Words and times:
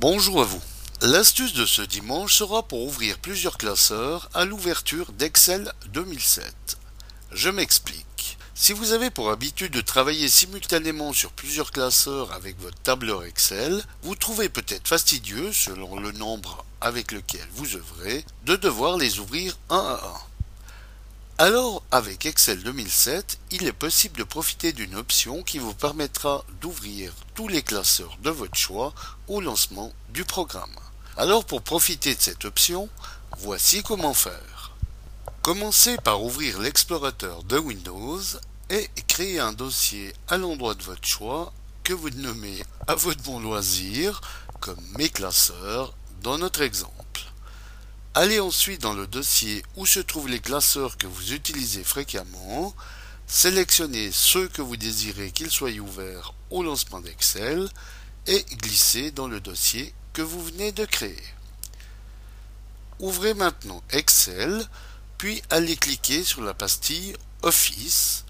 Bonjour 0.00 0.40
à 0.40 0.44
vous. 0.44 0.62
L'astuce 1.02 1.52
de 1.52 1.66
ce 1.66 1.82
dimanche 1.82 2.34
sera 2.34 2.62
pour 2.62 2.84
ouvrir 2.84 3.18
plusieurs 3.18 3.58
classeurs 3.58 4.30
à 4.32 4.46
l'ouverture 4.46 5.12
d'Excel 5.12 5.70
2007. 5.92 6.78
Je 7.32 7.50
m'explique. 7.50 8.38
Si 8.54 8.72
vous 8.72 8.92
avez 8.92 9.10
pour 9.10 9.30
habitude 9.30 9.74
de 9.74 9.82
travailler 9.82 10.30
simultanément 10.30 11.12
sur 11.12 11.32
plusieurs 11.32 11.70
classeurs 11.70 12.32
avec 12.32 12.58
votre 12.62 12.80
tableur 12.80 13.24
Excel, 13.24 13.84
vous 14.02 14.14
trouvez 14.14 14.48
peut-être 14.48 14.88
fastidieux, 14.88 15.52
selon 15.52 16.00
le 16.00 16.12
nombre 16.12 16.64
avec 16.80 17.12
lequel 17.12 17.46
vous 17.52 17.76
œuvrez, 17.76 18.24
de 18.46 18.56
devoir 18.56 18.96
les 18.96 19.18
ouvrir 19.18 19.58
un 19.68 19.76
à 19.76 20.02
un. 20.02 20.29
Alors, 21.42 21.82
avec 21.90 22.26
Excel 22.26 22.62
2007, 22.62 23.38
il 23.50 23.66
est 23.66 23.72
possible 23.72 24.18
de 24.18 24.24
profiter 24.24 24.74
d'une 24.74 24.94
option 24.94 25.42
qui 25.42 25.58
vous 25.58 25.72
permettra 25.72 26.44
d'ouvrir 26.60 27.14
tous 27.34 27.48
les 27.48 27.62
classeurs 27.62 28.18
de 28.22 28.28
votre 28.28 28.56
choix 28.56 28.92
au 29.26 29.40
lancement 29.40 29.90
du 30.10 30.26
programme. 30.26 30.76
Alors, 31.16 31.46
pour 31.46 31.62
profiter 31.62 32.14
de 32.14 32.20
cette 32.20 32.44
option, 32.44 32.90
voici 33.38 33.82
comment 33.82 34.12
faire. 34.12 34.72
Commencez 35.40 35.96
par 35.96 36.22
ouvrir 36.22 36.60
l'explorateur 36.60 37.42
de 37.44 37.56
Windows 37.56 38.20
et 38.68 38.90
créer 39.08 39.40
un 39.40 39.54
dossier 39.54 40.12
à 40.28 40.36
l'endroit 40.36 40.74
de 40.74 40.82
votre 40.82 41.08
choix 41.08 41.54
que 41.84 41.94
vous 41.94 42.10
nommez 42.10 42.62
à 42.86 42.94
votre 42.96 43.22
bon 43.22 43.40
loisir 43.40 44.20
comme 44.60 44.86
mes 44.98 45.08
classeurs 45.08 45.94
dans 46.22 46.36
notre 46.36 46.60
exemple. 46.60 47.09
Allez 48.12 48.40
ensuite 48.40 48.80
dans 48.80 48.92
le 48.92 49.06
dossier 49.06 49.62
où 49.76 49.86
se 49.86 50.00
trouvent 50.00 50.28
les 50.28 50.40
classeurs 50.40 50.98
que 50.98 51.06
vous 51.06 51.32
utilisez 51.32 51.84
fréquemment, 51.84 52.74
sélectionnez 53.28 54.10
ceux 54.10 54.48
que 54.48 54.62
vous 54.62 54.76
désirez 54.76 55.30
qu'ils 55.30 55.52
soient 55.52 55.70
ouverts 55.70 56.34
au 56.50 56.64
lancement 56.64 57.00
d'Excel 57.00 57.68
et 58.26 58.44
glissez 58.56 59.12
dans 59.12 59.28
le 59.28 59.38
dossier 59.38 59.94
que 60.12 60.22
vous 60.22 60.42
venez 60.42 60.72
de 60.72 60.84
créer. 60.86 61.22
Ouvrez 62.98 63.32
maintenant 63.32 63.80
Excel, 63.90 64.60
puis 65.16 65.40
allez 65.48 65.76
cliquer 65.76 66.24
sur 66.24 66.42
la 66.42 66.52
pastille 66.52 67.14
Office 67.42 68.24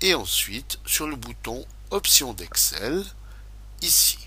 et 0.00 0.14
ensuite 0.14 0.78
sur 0.86 1.06
le 1.06 1.16
bouton 1.16 1.66
Options 1.90 2.32
d'Excel, 2.32 3.04
ici. 3.82 4.18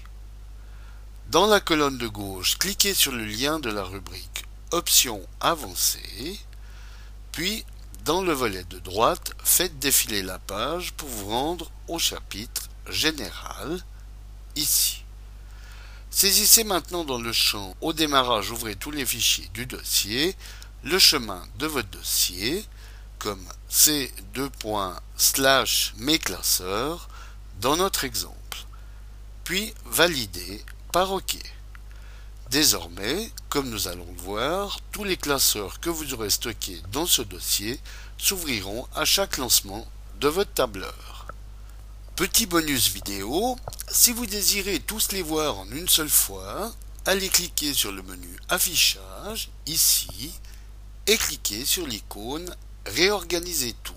Dans 1.32 1.48
la 1.48 1.60
colonne 1.60 1.98
de 1.98 2.08
gauche, 2.08 2.60
cliquez 2.60 2.94
sur 2.94 3.12
le 3.12 3.26
lien 3.26 3.60
de 3.60 3.72
la 3.72 3.84
rubrique 3.84 4.46
Options 4.72 5.26
avancées, 5.40 6.40
puis 7.32 7.66
dans 8.06 8.22
le 8.22 8.34
volet 8.34 8.64
de 8.66 8.80
droite, 8.80 9.32
faites 9.44 9.80
défiler 9.80 10.22
la 10.22 10.40
page 10.40 10.94
pour 10.94 11.10
vous 11.10 11.30
rendre 11.30 11.72
au 11.88 12.00
chapitre 12.00 12.70
général, 12.88 13.84
ici. 14.56 15.04
Saisissez 16.12 16.64
maintenant 16.64 17.04
dans 17.04 17.20
le 17.20 17.32
champ 17.34 17.76
Au 17.82 17.94
démarrage, 17.94 18.52
ouvrez 18.52 18.76
tous 18.76 18.92
les 18.92 19.06
fichiers 19.06 19.50
du 19.54 19.66
dossier, 19.66 20.36
le 20.84 21.00
chemin 21.00 21.44
de 21.58 21.68
votre 21.68 21.90
dossier, 21.90 22.66
comme 23.18 23.46
c 23.68 24.14
2 24.34 24.50
mes 25.98 26.20
classeurs, 26.20 27.10
dans 27.60 27.76
notre 27.76 28.06
exemple, 28.06 28.66
puis 29.44 29.74
validez 29.86 30.64
par 30.92 31.12
OK. 31.12 31.38
Désormais, 32.50 33.32
comme 33.50 33.70
nous 33.70 33.88
allons 33.88 34.12
le 34.12 34.22
voir, 34.24 34.80
tous 34.92 35.04
les 35.04 35.18
classeurs 35.18 35.80
que 35.80 35.92
vous 35.92 36.16
aurez 36.16 36.32
stockés 36.32 36.82
dans 36.92 37.06
ce 37.06 37.22
dossier 37.22 37.80
s'ouvriront 38.18 38.88
à 38.96 39.06
chaque 39.06 39.38
lancement 39.38 39.88
de 40.20 40.30
votre 40.30 40.52
tableur. 40.54 41.28
Petit 42.16 42.48
bonus 42.48 42.90
vidéo, 42.90 43.56
si 43.88 44.14
vous 44.14 44.26
désirez 44.26 44.80
tous 44.80 45.12
les 45.12 45.22
voir 45.22 45.60
en 45.60 45.70
une 45.70 45.88
seule 45.88 46.10
fois, 46.10 46.74
allez 47.06 47.30
cliquer 47.30 47.72
sur 47.76 47.92
le 47.92 48.02
menu 48.02 48.36
Affichage, 48.50 49.52
ici, 49.68 50.32
et 51.06 51.18
cliquez 51.18 51.66
sur 51.66 51.86
l'icône 51.86 52.56
Réorganiser 52.88 53.76
tout. 53.84 53.94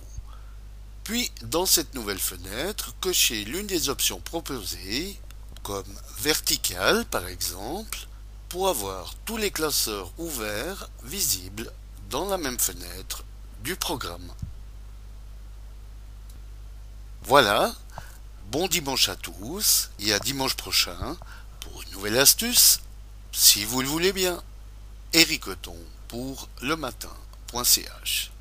Puis, 1.04 1.32
dans 1.41 1.64
cette 1.64 1.94
nouvelle 1.94 2.18
fenêtre, 2.18 2.94
cochez 3.00 3.46
l'une 3.46 3.66
des 3.66 3.88
options 3.88 4.20
proposées, 4.20 5.18
comme 5.62 5.98
vertical 6.18 7.06
par 7.06 7.26
exemple, 7.28 7.98
pour 8.52 8.68
avoir 8.68 9.14
tous 9.24 9.38
les 9.38 9.50
classeurs 9.50 10.12
ouverts 10.18 10.90
visibles 11.04 11.72
dans 12.10 12.28
la 12.28 12.36
même 12.36 12.58
fenêtre 12.58 13.24
du 13.64 13.76
programme. 13.76 14.30
Voilà, 17.22 17.74
bon 18.50 18.68
dimanche 18.68 19.08
à 19.08 19.16
tous 19.16 19.88
et 20.00 20.12
à 20.12 20.18
dimanche 20.18 20.54
prochain 20.54 21.16
pour 21.60 21.80
une 21.80 21.92
nouvelle 21.92 22.18
astuce, 22.18 22.80
si 23.32 23.64
vous 23.64 23.80
le 23.80 23.88
voulez 23.88 24.12
bien. 24.12 24.42
Eric 25.14 25.44
pour 26.08 26.50
le 26.60 26.76
matin.ch 26.76 28.31